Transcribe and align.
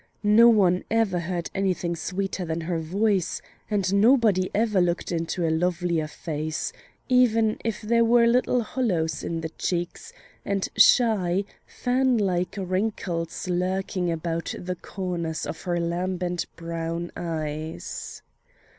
No 0.23 0.49
one 0.49 0.83
ever 0.89 1.19
heard 1.19 1.51
anything 1.53 1.95
sweeter 1.95 2.43
than 2.43 2.61
her 2.61 2.79
voice; 2.79 3.39
in 3.69 3.75
and 3.75 3.93
nobody 3.93 4.49
ever 4.51 4.81
looked 4.81 5.11
into 5.11 5.47
a 5.47 5.51
lovelier 5.53 6.07
face, 6.07 6.73
even 7.07 7.59
if 7.63 7.81
there 7.83 8.03
were 8.03 8.25
little 8.25 8.63
hollows 8.63 9.23
in 9.23 9.41
the 9.41 9.49
cheeks 9.49 10.11
and 10.43 10.69
shy, 10.75 11.43
fanlike 11.67 12.55
wrinkles 12.57 13.47
lurking 13.47 14.11
about 14.11 14.55
the 14.57 14.75
corners 14.75 15.45
of 15.45 15.61
her 15.65 15.79
lambent 15.79 16.47
brown 16.55 17.11
eyes. 17.15 18.23